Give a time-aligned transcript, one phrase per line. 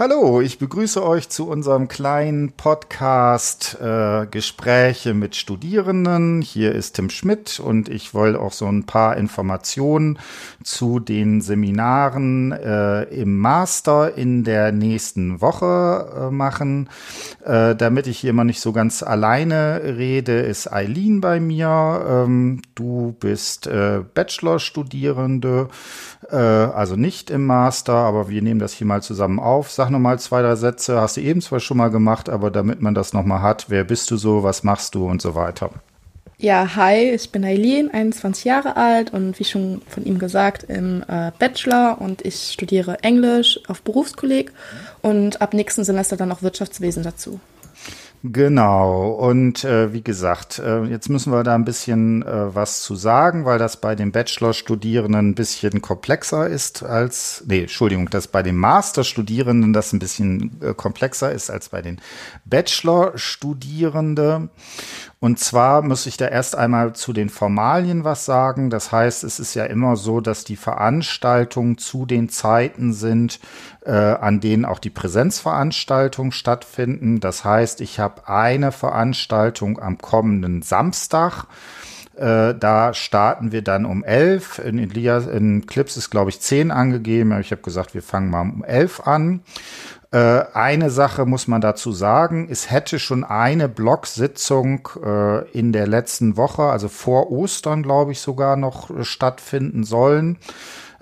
[0.00, 6.40] Hallo, ich begrüße euch zu unserem kleinen Podcast äh, Gespräche mit Studierenden.
[6.40, 10.20] Hier ist Tim Schmidt und ich wollte auch so ein paar Informationen
[10.62, 16.88] zu den Seminaren äh, im Master in der nächsten Woche äh, machen.
[17.44, 22.06] Äh, damit ich hier immer nicht so ganz alleine rede, ist Eileen bei mir.
[22.08, 25.70] Ähm, du bist äh, Bachelorstudierende,
[26.30, 29.72] äh, also nicht im Master, aber wir nehmen das hier mal zusammen auf.
[29.72, 31.00] Sag noch mal zwei, drei Sätze.
[31.00, 33.84] Hast du eben zwar schon mal gemacht, aber damit man das noch mal hat, wer
[33.84, 35.70] bist du so, was machst du und so weiter.
[36.40, 41.02] Ja, hi, ich bin Eileen, 21 Jahre alt und wie schon von ihm gesagt, im
[41.08, 44.52] äh, Bachelor und ich studiere Englisch auf Berufskolleg
[45.02, 47.40] und ab nächsten Semester dann auch Wirtschaftswesen dazu.
[48.24, 49.10] Genau.
[49.10, 53.44] Und äh, wie gesagt, äh, jetzt müssen wir da ein bisschen äh, was zu sagen,
[53.44, 58.56] weil das bei den Bachelor-Studierenden ein bisschen komplexer ist als, nee, Entschuldigung, dass bei den
[58.56, 62.00] Master-Studierenden das ein bisschen äh, komplexer ist als bei den
[62.44, 64.50] Bachelor-Studierenden.
[65.20, 68.70] Und zwar muss ich da erst einmal zu den Formalien was sagen.
[68.70, 73.40] Das heißt, es ist ja immer so, dass die Veranstaltungen zu den Zeiten sind,
[73.84, 77.18] äh, an denen auch die Präsenzveranstaltungen stattfinden.
[77.18, 81.46] Das heißt, ich habe eine Veranstaltung am kommenden Samstag.
[82.14, 84.60] Äh, da starten wir dann um elf.
[84.60, 87.32] In, Elias, in Clips ist, glaube ich, zehn angegeben.
[87.32, 89.40] Aber ich habe gesagt, wir fangen mal um elf an.
[90.10, 95.86] Äh, eine Sache muss man dazu sagen, es hätte schon eine Blocksitzung äh, in der
[95.86, 100.38] letzten Woche, also vor Ostern, glaube ich, sogar noch äh, stattfinden sollen.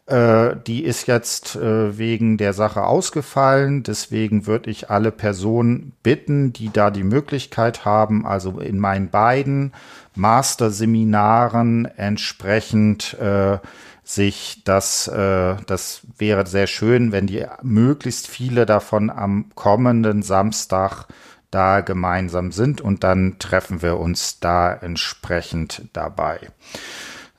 [0.06, 3.82] Äh, die ist jetzt äh, wegen der Sache ausgefallen.
[3.82, 9.72] Deswegen würde ich alle Personen bitten, die da die Möglichkeit haben, also in meinen beiden
[10.14, 13.58] Masterseminaren entsprechend äh,
[14.04, 21.06] sich das, äh, das wäre sehr schön, wenn die möglichst viele davon am kommenden Samstag
[21.50, 26.38] da gemeinsam sind und dann treffen wir uns da entsprechend dabei.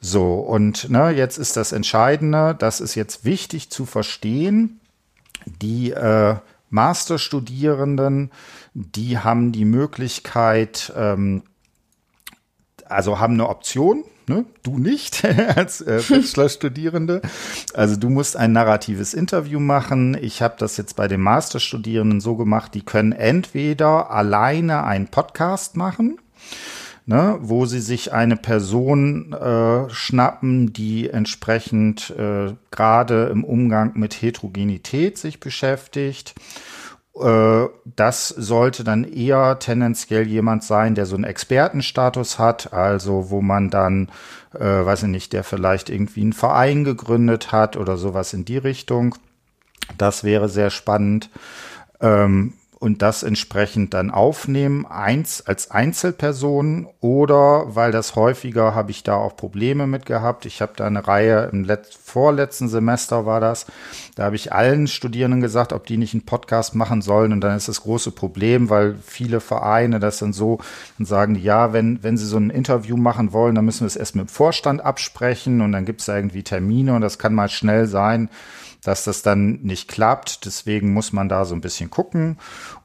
[0.08, 4.80] So, und ne, jetzt ist das Entscheidende, das ist jetzt wichtig zu verstehen.
[5.46, 6.36] Die äh,
[6.70, 8.32] Masterstudierenden,
[8.74, 11.44] die haben die Möglichkeit, ähm,
[12.86, 14.46] also haben eine Option, ne?
[14.64, 15.26] du nicht
[15.58, 17.22] als äh, Bachelorstudierende.
[17.74, 20.18] Also du musst ein narratives Interview machen.
[20.22, 25.76] Ich habe das jetzt bei den Masterstudierenden so gemacht, die können entweder alleine einen Podcast
[25.76, 26.18] machen.
[27.10, 34.22] Ne, wo sie sich eine Person äh, schnappen, die entsprechend äh, gerade im Umgang mit
[34.22, 36.36] Heterogenität sich beschäftigt
[37.20, 43.42] äh, das sollte dann eher tendenziell jemand sein, der so einen Expertenstatus hat, also wo
[43.42, 44.10] man dann,
[44.54, 48.58] äh, weiß ich nicht, der vielleicht irgendwie einen Verein gegründet hat oder sowas in die
[48.58, 49.16] Richtung.
[49.98, 51.30] Das wäre sehr spannend.
[52.02, 59.04] Ähm, und das entsprechend dann aufnehmen, eins als Einzelperson oder weil das häufiger habe ich
[59.04, 60.46] da auch Probleme mit gehabt.
[60.46, 63.66] Ich habe da eine Reihe im Let vorletzten Semester war das,
[64.16, 67.58] da habe ich allen Studierenden gesagt, ob die nicht einen Podcast machen sollen und dann
[67.58, 70.60] ist das große Problem, weil viele Vereine das dann so
[70.98, 73.96] dann sagen, ja, wenn wenn sie so ein Interview machen wollen, dann müssen wir es
[73.96, 77.34] erst mit dem Vorstand absprechen und dann gibt es da irgendwie Termine und das kann
[77.34, 78.30] mal schnell sein
[78.84, 80.46] dass das dann nicht klappt.
[80.46, 82.38] Deswegen muss man da so ein bisschen gucken.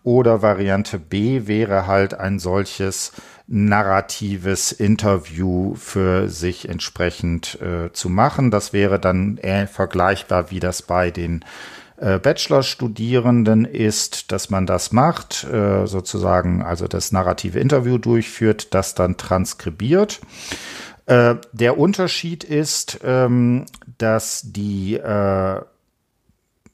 [0.02, 3.12] Oder Variante B wäre halt ein solches
[3.46, 8.50] narratives Interview für sich entsprechend äh, zu machen.
[8.50, 11.44] Das wäre dann eher vergleichbar, wie das bei den
[11.98, 18.94] äh, Bachelorstudierenden ist, dass man das macht, äh, sozusagen also das narrative Interview durchführt, das
[18.94, 20.20] dann transkribiert.
[21.06, 23.66] Äh, der Unterschied ist, ähm,
[23.98, 25.60] dass die äh,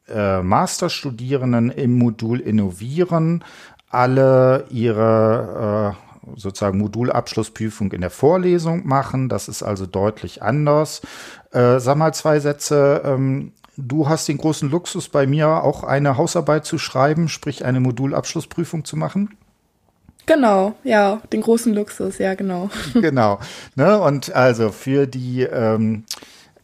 [0.09, 3.45] äh, Masterstudierenden im Modul Innovieren
[3.91, 9.29] alle ihre äh, sozusagen Modulabschlussprüfung in der Vorlesung machen.
[9.29, 11.01] Das ist also deutlich anders.
[11.53, 13.03] Äh, sag mal zwei Sätze.
[13.05, 17.81] Ähm, du hast den großen Luxus, bei mir auch eine Hausarbeit zu schreiben, sprich eine
[17.81, 19.37] Modulabschlussprüfung zu machen.
[20.27, 22.69] Genau, ja, den großen Luxus, ja, genau.
[22.93, 23.39] genau.
[23.77, 23.99] Ne?
[23.99, 26.05] Und also für die ähm,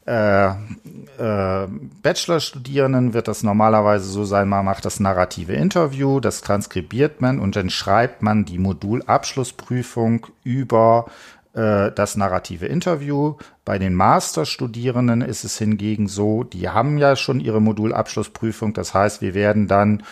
[0.07, 1.67] äh, äh,
[2.03, 7.57] Bachelorstudierenden wird das normalerweise so sein, man macht das narrative Interview, das transkribiert man und
[7.57, 11.07] dann schreibt man die Modulabschlussprüfung über
[11.55, 13.37] äh, das narrative Interview.
[13.65, 19.23] Bei den Masterstudierenden ist es hingegen so, die haben ja schon ihre Modulabschlussprüfung, das heißt,
[19.23, 20.03] wir werden dann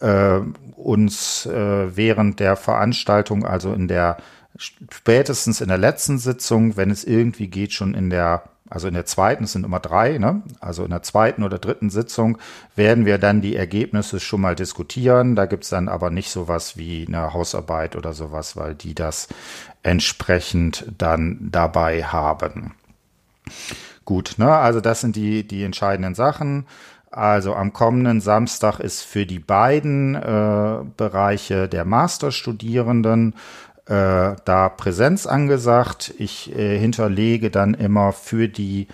[0.00, 0.40] äh,
[0.76, 4.18] uns äh, während der Veranstaltung, also in der
[4.58, 9.06] spätestens in der letzten Sitzung, wenn es irgendwie geht, schon in der also in der
[9.06, 10.42] zweiten, es sind immer drei, ne?
[10.60, 12.38] also in der zweiten oder dritten Sitzung
[12.76, 15.36] werden wir dann die Ergebnisse schon mal diskutieren.
[15.36, 19.28] Da gibt's dann aber nicht sowas wie eine Hausarbeit oder sowas, weil die das
[19.82, 22.74] entsprechend dann dabei haben.
[24.04, 24.50] Gut, ne?
[24.50, 26.66] also das sind die, die entscheidenden Sachen.
[27.10, 33.34] Also am kommenden Samstag ist für die beiden äh, Bereiche der Masterstudierenden
[33.88, 36.14] äh, da Präsenz angesagt.
[36.18, 38.88] Ich äh, hinterlege dann immer für die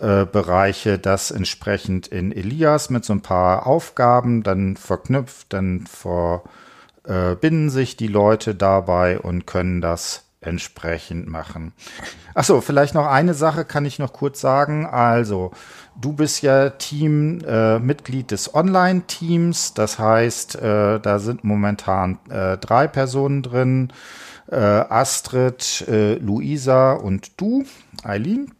[0.00, 7.70] äh, Bereiche das entsprechend in Elias mit so ein paar Aufgaben dann verknüpft, dann verbinden
[7.70, 11.72] sich die Leute dabei und können das entsprechend machen.
[12.34, 14.86] Ach so, vielleicht noch eine Sache kann ich noch kurz sagen.
[14.86, 15.50] Also,
[16.00, 19.74] du bist ja Team äh, Mitglied des Online-Teams.
[19.74, 23.92] Das heißt, äh, da sind momentan äh, drei Personen drin.
[24.50, 27.64] Äh, Astrid, äh, Luisa und du,
[28.02, 28.52] Eileen.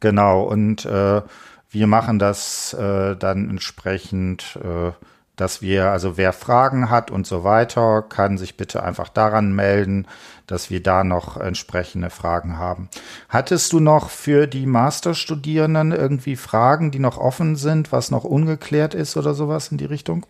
[0.00, 1.22] Genau, und äh,
[1.70, 4.92] wir machen das äh, dann entsprechend äh,
[5.38, 10.06] dass wir, also wer Fragen hat und so weiter, kann sich bitte einfach daran melden,
[10.46, 12.88] dass wir da noch entsprechende Fragen haben.
[13.28, 18.94] Hattest du noch für die Masterstudierenden irgendwie Fragen, die noch offen sind, was noch ungeklärt
[18.94, 20.26] ist oder sowas in die Richtung?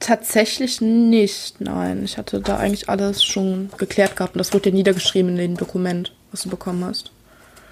[0.00, 2.02] Tatsächlich nicht, nein.
[2.04, 5.56] Ich hatte da eigentlich alles schon geklärt gehabt und das wurde ja niedergeschrieben in dem
[5.56, 7.12] Dokument, was du bekommen hast.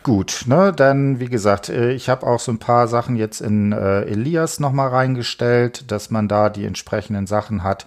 [0.08, 3.72] Gut, ne, dann wie gesagt, äh, ich habe auch so ein paar Sachen jetzt in
[3.72, 7.84] äh, Elias nochmal reingestellt, dass man da die entsprechenden Sachen hat.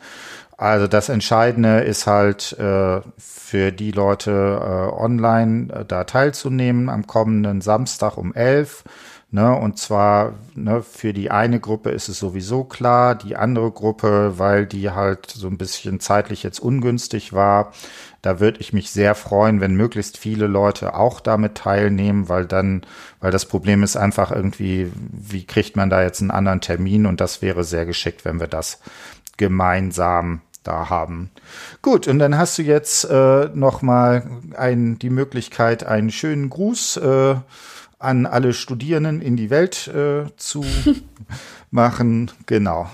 [0.61, 7.07] Also das Entscheidende ist halt äh, für die Leute äh, online äh, da teilzunehmen am
[7.07, 8.83] kommenden Samstag um elf.
[9.31, 14.33] Ne, und zwar ne, für die eine Gruppe ist es sowieso klar, die andere Gruppe,
[14.37, 17.71] weil die halt so ein bisschen zeitlich jetzt ungünstig war,
[18.21, 22.81] da würde ich mich sehr freuen, wenn möglichst viele Leute auch damit teilnehmen, weil dann,
[23.19, 27.19] weil das Problem ist einfach irgendwie, wie kriegt man da jetzt einen anderen Termin und
[27.21, 28.79] das wäre sehr geschickt, wenn wir das
[29.37, 31.31] gemeinsam da haben.
[31.81, 34.23] Gut, und dann hast du jetzt äh, noch mal
[34.55, 37.35] ein, die Möglichkeit, einen schönen Gruß äh,
[37.99, 40.65] an alle Studierenden in die Welt äh, zu
[41.71, 42.31] machen.
[42.45, 42.89] Genau.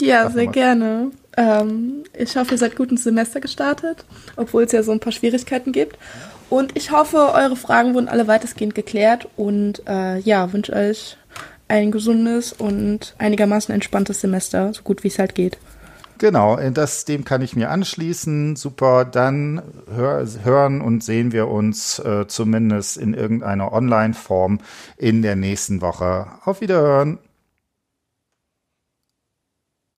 [0.00, 1.10] Ja, sehr gerne.
[1.36, 4.04] Ähm, ich hoffe, ihr seid gut ins Semester gestartet,
[4.36, 5.98] obwohl es ja so ein paar Schwierigkeiten gibt.
[6.48, 11.16] Und ich hoffe, eure Fragen wurden alle weitestgehend geklärt und äh, ja, wünsche euch
[11.68, 15.58] ein gesundes und einigermaßen entspanntes Semester, so gut wie es halt geht.
[16.18, 18.56] Genau, äh, das, dem kann ich mir anschließen.
[18.56, 19.62] Super, dann
[19.94, 24.60] hör, hören und sehen wir uns äh, zumindest in irgendeiner Online-Form
[24.96, 26.26] in der nächsten Woche.
[26.44, 27.18] Auf Wiederhören.